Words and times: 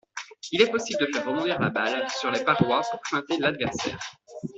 Il 0.51 0.59
est 0.63 0.71
possible 0.71 0.99
de 1.05 1.11
faire 1.13 1.27
rebondir 1.27 1.59
la 1.61 1.69
balle 1.69 2.09
sur 2.09 2.31
les 2.31 2.43
parois 2.43 2.81
pour 2.89 3.01
feinter 3.05 3.37
l'adversaire. 3.37 3.99